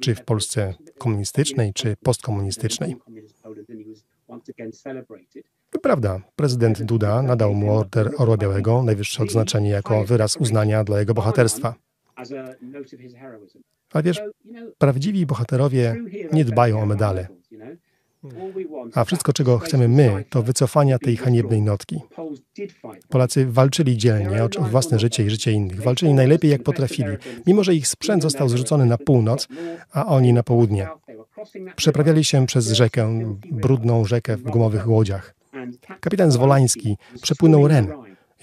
czy 0.00 0.14
w 0.14 0.24
Polsce 0.24 0.74
komunistycznej, 0.98 1.72
czy 1.72 1.96
postkomunistycznej. 1.96 2.96
Prawda, 5.82 6.20
prezydent 6.36 6.82
Duda 6.82 7.22
nadał 7.22 7.54
mu 7.54 7.72
order 7.72 8.10
Orła 8.18 8.36
Białego, 8.36 8.82
najwyższe 8.82 9.22
odznaczenie 9.22 9.70
jako 9.70 10.04
wyraz 10.04 10.36
uznania 10.36 10.84
dla 10.84 10.98
jego 11.00 11.14
bohaterstwa. 11.14 11.87
Wiesz, 14.04 14.22
prawdziwi 14.78 15.26
bohaterowie 15.26 15.96
nie 16.32 16.44
dbają 16.44 16.80
o 16.82 16.86
medale. 16.86 17.28
A 18.94 19.04
wszystko, 19.04 19.32
czego 19.32 19.58
chcemy 19.58 19.88
my, 19.88 20.24
to 20.30 20.42
wycofania 20.42 20.98
tej 20.98 21.16
haniebnej 21.16 21.62
notki. 21.62 22.00
Polacy 23.08 23.46
walczyli 23.46 23.96
dzielnie 23.96 24.44
o 24.44 24.48
własne 24.48 24.98
życie 24.98 25.24
i 25.24 25.30
życie 25.30 25.52
innych. 25.52 25.82
Walczyli 25.82 26.14
najlepiej, 26.14 26.50
jak 26.50 26.62
potrafili, 26.62 27.16
mimo 27.46 27.64
że 27.64 27.74
ich 27.74 27.88
sprzęt 27.88 28.22
został 28.22 28.48
zrzucony 28.48 28.86
na 28.86 28.98
północ, 28.98 29.48
a 29.92 30.06
oni 30.06 30.32
na 30.32 30.42
południe. 30.42 30.88
Przeprawiali 31.76 32.24
się 32.24 32.46
przez 32.46 32.72
rzekę, 32.72 33.34
brudną 33.50 34.04
rzekę 34.04 34.36
w 34.36 34.42
gumowych 34.42 34.88
łodziach. 34.88 35.34
Kapitan 36.00 36.30
Zwolański 36.30 36.96
przepłynął 37.22 37.68
Ren, 37.68 37.88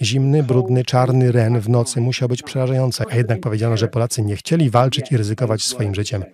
Zimny, 0.02 0.42
brudny, 0.42 0.84
czarny 0.84 1.32
ren 1.32 1.60
w 1.60 1.68
nocy 1.68 2.00
musiał 2.00 2.28
być 2.28 2.42
przerażający, 2.42 3.04
a 3.10 3.16
jednak 3.16 3.40
powiedziano, 3.40 3.76
że 3.76 3.88
Polacy 3.88 4.22
nie 4.22 4.36
chcieli 4.36 4.70
walczyć 4.70 5.12
i 5.12 5.16
ryzykować 5.16 5.62
swoim 5.62 5.94
życiem. 5.94 6.24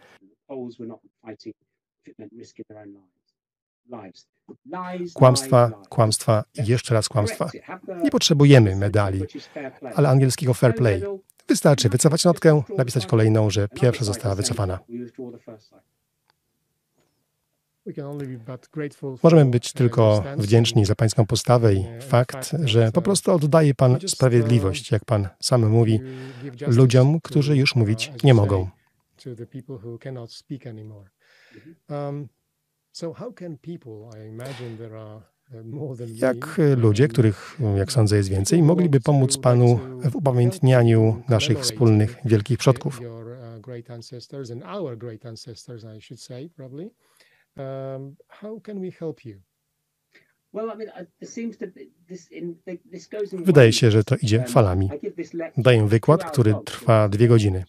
Kłamstwa, 5.14 5.70
kłamstwa 5.88 6.44
i 6.54 6.66
jeszcze 6.66 6.94
raz 6.94 7.08
kłamstwa. 7.08 7.50
Nie 8.02 8.10
potrzebujemy 8.10 8.76
medali, 8.76 9.22
ale 9.94 10.08
angielskiego 10.08 10.54
fair 10.54 10.74
play. 10.74 11.02
Wystarczy 11.48 11.88
wycofać 11.88 12.24
notkę, 12.24 12.62
napisać 12.78 13.06
kolejną, 13.06 13.50
że 13.50 13.68
pierwsza 13.68 14.04
została 14.04 14.34
wycofana. 14.34 14.78
Możemy 19.22 19.50
być 19.50 19.72
tylko 19.72 20.24
wdzięczni 20.38 20.84
za 20.84 20.94
Pańską 20.94 21.26
postawę 21.26 21.74
i 21.74 21.84
fakt, 22.00 22.50
że 22.64 22.92
po 22.92 23.02
prostu 23.02 23.32
oddaje 23.32 23.74
Pan 23.74 23.98
sprawiedliwość, 24.06 24.90
jak 24.90 25.04
Pan 25.04 25.28
sam 25.40 25.68
mówi, 25.68 26.00
ludziom, 26.66 27.20
którzy 27.20 27.56
już 27.56 27.76
mówić 27.76 28.12
nie 28.24 28.34
mogą. 28.34 28.68
Um, 31.88 32.28
jak 36.14 36.60
ludzie, 36.76 37.08
których, 37.08 37.58
jak 37.76 37.92
sądzę, 37.92 38.16
jest 38.16 38.28
więcej, 38.28 38.62
mogliby 38.62 39.00
pomóc 39.00 39.38
Panu 39.38 39.80
w 40.10 40.16
upamiętnianiu 40.16 41.22
naszych 41.28 41.60
wspólnych 41.60 42.16
wielkich 42.24 42.58
przodków? 42.58 43.00
Um, 47.56 48.16
how 48.28 48.60
can 48.60 48.80
we 48.80 48.90
help 48.90 49.24
you? 49.24 49.40
Wydaje 53.44 53.72
się, 53.72 53.90
że 53.90 54.04
to 54.04 54.16
idzie 54.16 54.38
Um, 54.38 54.46
falami. 54.46 54.90
Daję 55.56 55.88
wykład, 55.88 56.30
który 56.30 56.54
trwa 56.64 57.08
dwie 57.08 57.28
godziny. 57.28 57.64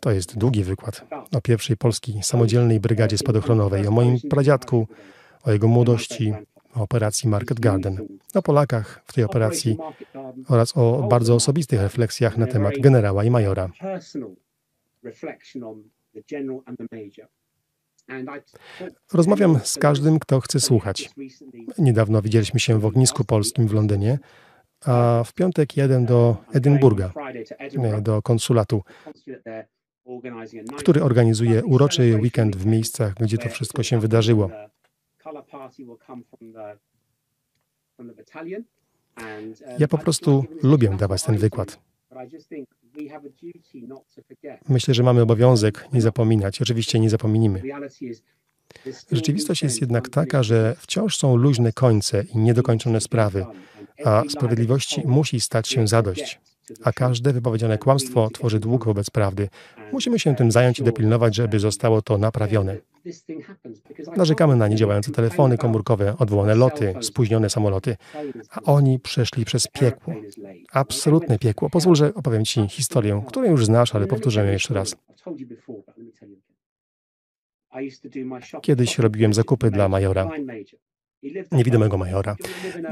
To 0.00 0.10
jest 0.10 0.38
długi 0.38 0.64
wykład 0.64 1.06
o 1.32 1.40
pierwszej 1.40 1.76
polskiej 1.76 2.22
samodzielnej 2.22 2.80
brygadzie 2.80 3.18
spadochronowej, 3.18 3.86
o 3.86 3.90
moim 3.90 4.20
pradziadku, 4.30 4.86
o 5.42 5.52
jego 5.52 5.68
młodości, 5.68 6.32
o 6.74 6.82
operacji 6.82 7.28
Market 7.28 7.60
Garden, 7.60 8.08
o 8.34 8.42
Polakach 8.42 9.02
w 9.06 9.12
tej 9.12 9.24
operacji 9.24 9.76
oraz 10.48 10.76
o 10.76 11.06
bardzo 11.10 11.34
osobistych 11.34 11.80
refleksjach 11.80 12.36
na 12.36 12.46
temat 12.46 12.74
generała 12.80 13.24
i 13.24 13.30
majora. 13.30 13.70
Rozmawiam 19.12 19.60
z 19.64 19.78
każdym, 19.78 20.18
kto 20.18 20.40
chce 20.40 20.60
słuchać. 20.60 21.10
Niedawno 21.78 22.22
widzieliśmy 22.22 22.60
się 22.60 22.78
w 22.78 22.86
ognisku 22.86 23.24
polskim 23.24 23.68
w 23.68 23.72
Londynie, 23.72 24.18
a 24.84 25.22
w 25.26 25.32
piątek 25.32 25.76
jadę 25.76 26.06
do 26.06 26.36
Edynburga, 26.52 27.12
e, 27.58 28.00
do 28.00 28.22
konsulatu, 28.22 28.82
który 30.76 31.02
organizuje 31.02 31.64
uroczy 31.64 32.18
weekend 32.22 32.56
w 32.56 32.66
miejscach, 32.66 33.14
gdzie 33.14 33.38
to 33.38 33.48
wszystko 33.48 33.82
się 33.82 34.00
wydarzyło. 34.00 34.50
Ja 39.78 39.88
po 39.88 39.98
prostu 39.98 40.44
lubię 40.62 40.96
dawać 40.98 41.22
ten 41.22 41.36
wykład. 41.36 41.78
Myślę, 44.68 44.94
że 44.94 45.02
mamy 45.02 45.22
obowiązek 45.22 45.88
nie 45.92 46.02
zapominać. 46.02 46.62
Oczywiście 46.62 47.00
nie 47.00 47.10
zapominimy. 47.10 47.62
Rzeczywistość 49.12 49.62
jest 49.62 49.80
jednak 49.80 50.08
taka, 50.08 50.42
że 50.42 50.76
wciąż 50.78 51.16
są 51.16 51.36
luźne 51.36 51.72
końce 51.72 52.24
i 52.34 52.38
niedokończone 52.38 53.00
sprawy, 53.00 53.46
a 54.04 54.22
sprawiedliwości 54.28 55.02
musi 55.04 55.40
stać 55.40 55.68
się 55.68 55.88
zadość. 55.88 56.40
A 56.84 56.92
każde 56.92 57.32
wypowiedziane 57.32 57.78
kłamstwo 57.78 58.30
tworzy 58.30 58.60
dług 58.60 58.84
wobec 58.84 59.10
prawdy. 59.10 59.48
Musimy 59.92 60.18
się 60.18 60.34
tym 60.36 60.52
zająć 60.52 60.78
i 60.78 60.82
dopilnować, 60.82 61.34
żeby 61.34 61.58
zostało 61.58 62.02
to 62.02 62.18
naprawione. 62.18 62.76
Narzekamy 64.16 64.56
na 64.56 64.68
niedziałające 64.68 65.12
telefony 65.12 65.58
komórkowe, 65.58 66.14
odwołane 66.18 66.54
loty, 66.54 66.94
spóźnione 67.00 67.50
samoloty, 67.50 67.96
a 68.50 68.62
oni 68.62 68.98
przeszli 68.98 69.44
przez 69.44 69.66
piekło. 69.66 70.14
Absolutne 70.72 71.38
piekło. 71.38 71.70
Pozwól, 71.70 71.96
że 71.96 72.14
opowiem 72.14 72.44
Ci 72.44 72.68
historię, 72.68 73.22
którą 73.28 73.50
już 73.50 73.66
znasz, 73.66 73.94
ale 73.94 74.06
powtórzę 74.06 74.46
ją 74.46 74.52
jeszcze 74.52 74.74
raz. 74.74 74.96
Kiedyś 78.62 78.98
robiłem 78.98 79.34
zakupy 79.34 79.70
dla 79.70 79.88
majora, 79.88 80.30
niewidomego 81.52 81.98
majora. 81.98 82.36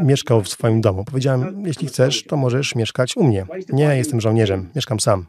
Mieszkał 0.03 0.43
w 0.43 0.49
swoim 0.49 0.81
domu. 0.81 1.05
Powiedziałem, 1.05 1.63
jeśli 1.67 1.89
chcesz, 1.89 2.25
to 2.25 2.37
możesz 2.37 2.75
mieszkać 2.75 3.17
u 3.17 3.25
mnie. 3.25 3.47
Nie, 3.73 3.85
jestem 3.97 4.21
żołnierzem, 4.21 4.69
mieszkam 4.77 5.01
sam. 5.01 5.27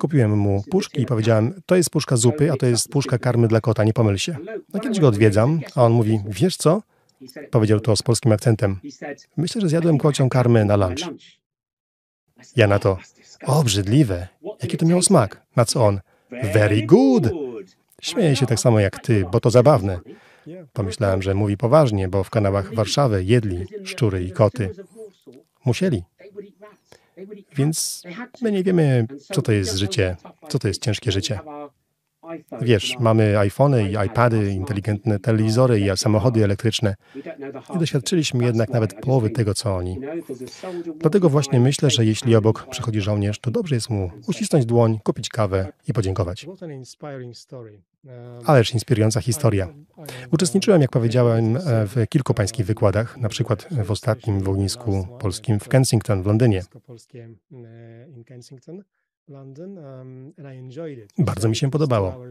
Kupiłem 0.00 0.38
mu 0.38 0.62
puszki 0.70 1.00
i 1.02 1.06
powiedziałem, 1.06 1.60
to 1.66 1.76
jest 1.76 1.90
puszka 1.90 2.16
zupy, 2.16 2.52
a 2.52 2.56
to 2.56 2.66
jest 2.66 2.88
puszka 2.88 3.18
karmy 3.18 3.48
dla 3.48 3.60
kota, 3.60 3.84
nie 3.84 3.92
pomyl 3.92 4.16
się. 4.16 4.36
No 4.74 4.80
kiedyś 4.80 5.00
go 5.00 5.08
odwiedzam, 5.08 5.60
a 5.74 5.84
on 5.84 5.92
mówi, 5.92 6.20
wiesz 6.26 6.56
co? 6.56 6.82
Powiedział 7.50 7.80
to 7.80 7.96
z 7.96 8.02
polskim 8.02 8.32
akcentem. 8.32 8.80
Myślę, 9.36 9.60
że 9.60 9.68
zjadłem 9.68 9.98
kocią 9.98 10.28
karmę 10.28 10.64
na 10.64 10.76
lunch. 10.76 11.00
Ja 12.56 12.66
na 12.66 12.78
to, 12.78 12.98
o, 13.46 13.64
brzydliwe. 13.64 14.28
Jaki 14.62 14.76
to 14.76 14.86
miał 14.86 15.02
smak? 15.02 15.42
Na 15.56 15.64
co 15.64 15.86
on? 15.86 16.00
Very 16.54 16.82
good. 16.82 17.30
Śmieję 18.02 18.36
się 18.36 18.46
tak 18.46 18.60
samo 18.60 18.80
jak 18.80 18.98
ty, 18.98 19.24
bo 19.32 19.40
to 19.40 19.50
zabawne. 19.50 20.00
Pomyślałem, 20.72 21.22
że 21.22 21.34
mówi 21.34 21.56
poważnie, 21.56 22.08
bo 22.08 22.24
w 22.24 22.30
kanałach 22.30 22.74
Warszawy 22.74 23.24
jedli 23.24 23.66
szczury 23.84 24.24
i 24.24 24.30
koty. 24.30 24.70
Musieli. 25.64 26.02
Więc 27.56 28.02
my 28.42 28.52
nie 28.52 28.62
wiemy, 28.62 29.06
co 29.32 29.42
to 29.42 29.52
jest 29.52 29.76
życie, 29.76 30.16
co 30.48 30.58
to 30.58 30.68
jest 30.68 30.82
ciężkie 30.82 31.12
życie. 31.12 31.40
Wiesz, 32.60 32.96
mamy 33.00 33.38
iPhony 33.38 33.90
i 33.90 34.06
iPady, 34.06 34.50
inteligentne 34.50 35.18
telewizory 35.18 35.80
i 35.80 35.96
samochody 35.96 36.44
elektryczne. 36.44 36.94
Nie 37.74 37.78
doświadczyliśmy 37.78 38.44
jednak 38.44 38.70
nawet 38.70 38.94
połowy 38.94 39.30
tego, 39.30 39.54
co 39.54 39.76
oni. 39.76 40.00
Dlatego 40.98 41.28
właśnie 41.28 41.60
myślę, 41.60 41.90
że 41.90 42.04
jeśli 42.04 42.36
obok 42.36 42.66
przychodzi 42.70 43.00
żołnierz, 43.00 43.38
to 43.38 43.50
dobrze 43.50 43.74
jest 43.74 43.90
mu 43.90 44.10
uścisnąć 44.28 44.66
dłoń, 44.66 44.98
kupić 45.04 45.28
kawę 45.28 45.72
i 45.88 45.92
podziękować. 45.92 46.46
Ależ 48.44 48.74
inspirująca 48.74 49.20
historia. 49.20 49.68
Uczestniczyłem, 50.32 50.82
jak 50.82 50.90
powiedziałem, 50.90 51.58
w 51.64 52.06
kilku 52.08 52.34
pańskich 52.34 52.66
wykładach, 52.66 53.16
na 53.16 53.28
przykład 53.28 53.68
w 53.84 53.90
ostatnim 53.90 54.40
w 54.40 54.48
ognisku 54.48 55.06
polskim 55.20 55.60
w 55.60 55.68
Kensington 55.68 56.22
w 56.22 56.26
Londynie. 56.26 56.62
Bardzo 61.18 61.48
mi 61.48 61.56
się 61.56 61.70
podobało. 61.70 62.22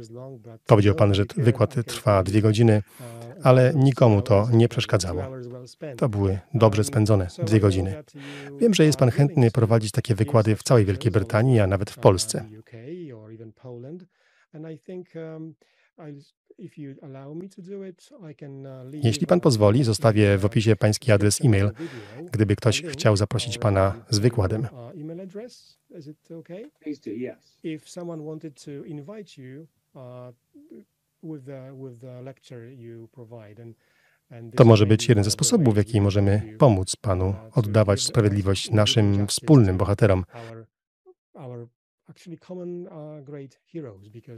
Powiedział 0.65 0.95
pan, 0.95 1.13
że 1.13 1.25
wykład 1.37 1.75
trwa 1.85 2.23
dwie 2.23 2.41
godziny, 2.41 2.81
ale 3.43 3.73
nikomu 3.75 4.21
to 4.21 4.47
nie 4.53 4.67
przeszkadzało. 4.67 5.23
To 5.97 6.09
były 6.09 6.39
dobrze 6.53 6.83
spędzone 6.83 7.27
dwie 7.43 7.59
godziny. 7.59 8.03
Wiem, 8.59 8.73
że 8.73 8.85
jest 8.85 8.97
pan 8.97 9.09
chętny 9.09 9.51
prowadzić 9.51 9.91
takie 9.91 10.15
wykłady 10.15 10.55
w 10.55 10.63
całej 10.63 10.85
Wielkiej 10.85 11.11
Brytanii, 11.11 11.59
a 11.59 11.67
nawet 11.67 11.91
w 11.91 11.97
Polsce. 11.97 12.45
Jeśli 19.03 19.27
pan 19.27 19.39
pozwoli, 19.39 19.83
zostawię 19.83 20.37
w 20.37 20.45
opisie 20.45 20.75
pański 20.75 21.11
adres 21.11 21.45
e-mail, 21.45 21.71
gdyby 22.31 22.55
ktoś 22.55 22.83
chciał 22.83 23.17
zaprosić 23.17 23.57
pana 23.57 24.05
z 24.09 24.19
wykładem. 24.19 24.67
To 34.55 34.65
może 34.65 34.85
być 34.85 35.09
jeden 35.09 35.23
ze 35.23 35.31
sposobów, 35.31 35.73
w 35.73 35.77
jaki 35.77 36.01
możemy 36.01 36.55
pomóc 36.59 36.95
panu 36.95 37.35
oddawać 37.51 38.01
sprawiedliwość 38.01 38.71
naszym 38.71 39.27
wspólnym 39.27 39.77
bohaterom 39.77 40.23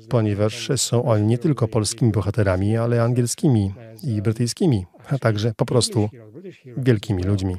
ponieważ 0.09 0.71
są 0.75 1.03
oni 1.03 1.27
nie 1.27 1.37
tylko 1.37 1.67
polskimi 1.67 2.11
bohaterami, 2.11 2.77
ale 2.77 3.03
angielskimi 3.03 3.73
i 4.03 4.21
brytyjskimi, 4.21 4.85
a 5.09 5.17
także 5.17 5.53
po 5.57 5.65
prostu 5.65 6.09
wielkimi 6.77 7.23
ludźmi. 7.23 7.57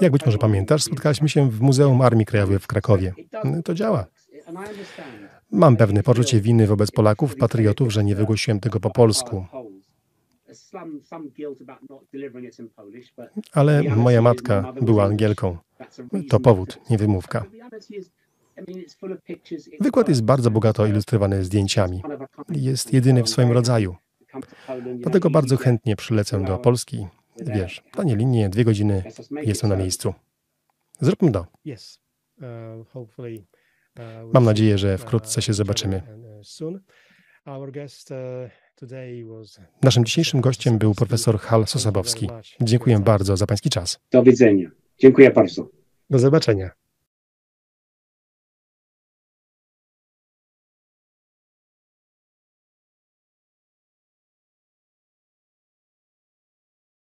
Jak 0.00 0.12
być 0.12 0.26
może 0.26 0.38
pamiętasz, 0.38 0.82
spotkaliśmy 0.82 1.28
się 1.28 1.50
w 1.50 1.60
Muzeum 1.60 2.00
Armii 2.00 2.26
Krajowej 2.26 2.58
w 2.58 2.66
Krakowie. 2.66 3.14
To 3.64 3.74
działa. 3.74 4.06
Mam 5.50 5.76
pewne 5.76 6.02
poczucie 6.02 6.40
winy 6.40 6.66
wobec 6.66 6.90
Polaków, 6.90 7.36
patriotów, 7.36 7.92
że 7.92 8.04
nie 8.04 8.14
wygłosiłem 8.14 8.60
tego 8.60 8.80
po 8.80 8.90
polsku. 8.90 9.44
Ale 13.52 13.82
moja 13.82 14.22
matka 14.22 14.72
była 14.82 15.04
Angielką. 15.04 15.56
To 16.28 16.40
powód, 16.40 16.78
nie 16.90 16.98
wymówka. 16.98 17.44
Wykład 19.80 20.08
jest 20.08 20.22
bardzo 20.22 20.50
bogato 20.50 20.86
ilustrowany 20.86 21.44
zdjęciami. 21.44 22.02
Jest 22.48 22.92
jedyny 22.92 23.22
w 23.22 23.28
swoim 23.28 23.52
rodzaju. 23.52 23.96
Dlatego 24.96 25.30
bardzo 25.30 25.56
chętnie 25.56 25.96
przylecę 25.96 26.44
do 26.44 26.58
Polski. 26.58 27.06
Wiesz, 27.40 27.82
tanie 27.92 28.16
linie, 28.16 28.48
dwie 28.48 28.64
godziny, 28.64 29.02
jestem 29.42 29.70
na 29.70 29.76
miejscu. 29.76 30.14
Zróbmy 31.00 31.32
to. 31.32 31.46
Mam 34.34 34.44
nadzieję, 34.44 34.78
że 34.78 34.98
wkrótce 34.98 35.42
się 35.42 35.52
zobaczymy. 35.52 36.02
Naszym 39.82 40.04
dzisiejszym 40.04 40.40
gościem 40.40 40.78
był 40.78 40.94
profesor 40.94 41.38
Hal 41.38 41.66
Sosabowski. 41.66 42.28
Dziękuję 42.60 42.98
bardzo 42.98 43.36
za 43.36 43.46
pański 43.46 43.70
czas. 43.70 43.98
Do 44.12 44.22
widzenia. 44.22 44.70
Dziękuję 44.98 45.30
bardzo. 45.30 45.68
Do 46.10 46.18
zobaczenia. 46.18 46.70